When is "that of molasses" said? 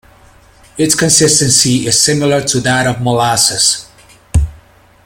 2.59-3.85